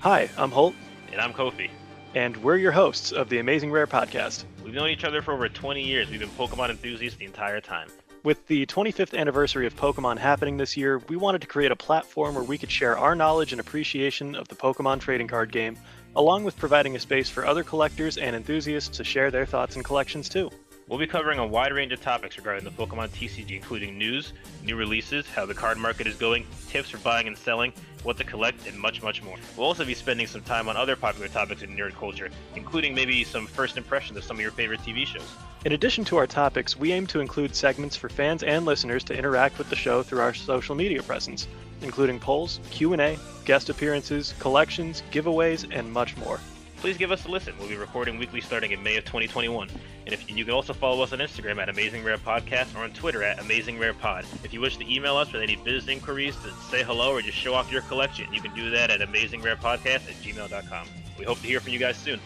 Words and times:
Hi, 0.00 0.28
I'm 0.36 0.50
Holt, 0.50 0.74
And 1.12 1.20
I'm 1.20 1.32
Kofi. 1.32 1.70
and 2.14 2.36
we're 2.38 2.56
your 2.56 2.72
hosts 2.72 3.12
of 3.12 3.28
the 3.28 3.38
Amazing 3.38 3.70
Rare 3.72 3.86
podcast. 3.86 4.44
We've 4.64 4.74
known 4.74 4.88
each 4.90 5.04
other 5.04 5.22
for 5.22 5.32
over 5.32 5.48
20 5.48 5.82
years. 5.82 6.08
We've 6.10 6.20
been 6.20 6.28
Pokemon 6.30 6.70
enthusiasts 6.70 7.18
the 7.18 7.24
entire 7.24 7.60
time. 7.60 7.88
With 8.22 8.46
the 8.48 8.66
25th 8.66 9.16
anniversary 9.16 9.66
of 9.66 9.76
Pokemon 9.76 10.18
happening 10.18 10.56
this 10.56 10.76
year, 10.76 10.98
we 11.08 11.16
wanted 11.16 11.40
to 11.42 11.46
create 11.46 11.70
a 11.70 11.76
platform 11.76 12.34
where 12.34 12.42
we 12.44 12.58
could 12.58 12.70
share 12.70 12.98
our 12.98 13.14
knowledge 13.14 13.52
and 13.52 13.60
appreciation 13.60 14.34
of 14.34 14.48
the 14.48 14.56
Pokemon 14.56 15.00
trading 15.00 15.28
card 15.28 15.52
game, 15.52 15.78
along 16.16 16.42
with 16.44 16.56
providing 16.56 16.96
a 16.96 16.98
space 16.98 17.28
for 17.28 17.46
other 17.46 17.62
collectors 17.62 18.16
and 18.18 18.34
enthusiasts 18.34 18.96
to 18.96 19.04
share 19.04 19.30
their 19.30 19.46
thoughts 19.46 19.76
and 19.76 19.84
collections 19.84 20.28
too. 20.28 20.50
We'll 20.88 21.00
be 21.00 21.06
covering 21.08 21.40
a 21.40 21.46
wide 21.46 21.72
range 21.72 21.90
of 21.90 22.00
topics 22.00 22.36
regarding 22.36 22.62
the 22.62 22.70
Pokemon 22.70 23.08
TCG, 23.08 23.56
including 23.56 23.98
news, 23.98 24.32
new 24.62 24.76
releases, 24.76 25.26
how 25.26 25.44
the 25.44 25.52
card 25.52 25.78
market 25.78 26.06
is 26.06 26.14
going, 26.14 26.46
tips 26.68 26.90
for 26.90 26.98
buying 26.98 27.26
and 27.26 27.36
selling, 27.36 27.72
what 28.04 28.16
to 28.18 28.24
collect, 28.24 28.68
and 28.68 28.78
much, 28.78 29.02
much 29.02 29.20
more. 29.20 29.36
We'll 29.56 29.66
also 29.66 29.84
be 29.84 29.94
spending 29.94 30.28
some 30.28 30.42
time 30.42 30.68
on 30.68 30.76
other 30.76 30.94
popular 30.94 31.26
topics 31.26 31.62
in 31.62 31.70
nerd 31.76 31.94
culture, 31.94 32.30
including 32.54 32.94
maybe 32.94 33.24
some 33.24 33.48
first 33.48 33.76
impressions 33.76 34.16
of 34.16 34.22
some 34.22 34.36
of 34.36 34.40
your 34.40 34.52
favorite 34.52 34.78
TV 34.82 35.04
shows. 35.04 35.26
In 35.64 35.72
addition 35.72 36.04
to 36.04 36.18
our 36.18 36.26
topics, 36.28 36.76
we 36.76 36.92
aim 36.92 37.08
to 37.08 37.18
include 37.18 37.56
segments 37.56 37.96
for 37.96 38.08
fans 38.08 38.44
and 38.44 38.64
listeners 38.64 39.02
to 39.04 39.18
interact 39.18 39.58
with 39.58 39.68
the 39.68 39.74
show 39.74 40.04
through 40.04 40.20
our 40.20 40.34
social 40.34 40.76
media 40.76 41.02
presence, 41.02 41.48
including 41.82 42.20
polls, 42.20 42.60
Q&A, 42.70 43.18
guest 43.44 43.70
appearances, 43.70 44.34
collections, 44.38 45.02
giveaways, 45.10 45.66
and 45.76 45.92
much 45.92 46.16
more. 46.16 46.38
Please 46.76 46.96
give 46.96 47.10
us 47.10 47.24
a 47.24 47.28
listen. 47.28 47.54
We'll 47.58 47.68
be 47.68 47.76
recording 47.76 48.18
weekly 48.18 48.40
starting 48.40 48.72
in 48.72 48.82
May 48.82 48.96
of 48.96 49.04
2021. 49.04 49.68
And 50.04 50.12
if 50.12 50.30
you 50.30 50.44
can 50.44 50.54
also 50.54 50.72
follow 50.72 51.02
us 51.02 51.12
on 51.12 51.18
Instagram 51.18 51.60
at 51.60 51.68
Amazing 51.68 52.04
Rare 52.04 52.18
Podcast 52.18 52.74
or 52.76 52.84
on 52.84 52.92
Twitter 52.92 53.22
at 53.22 53.38
Amazing 53.40 53.78
Rare 53.78 53.94
Pod. 53.94 54.24
If 54.44 54.52
you 54.52 54.60
wish 54.60 54.76
to 54.76 54.92
email 54.92 55.16
us 55.16 55.32
with 55.32 55.42
any 55.42 55.56
business 55.56 55.88
inquiries 55.88 56.36
to 56.36 56.52
say 56.70 56.84
hello 56.84 57.12
or 57.12 57.22
just 57.22 57.38
show 57.38 57.54
off 57.54 57.72
your 57.72 57.82
collection, 57.82 58.32
you 58.32 58.40
can 58.40 58.54
do 58.54 58.70
that 58.70 58.90
at 58.90 59.00
AmazingRarePodcast 59.00 59.86
at 59.86 60.14
gmail.com. 60.22 60.86
We 61.18 61.24
hope 61.24 61.40
to 61.40 61.46
hear 61.46 61.60
from 61.60 61.72
you 61.72 61.78
guys 61.78 61.96
soon. 61.96 62.20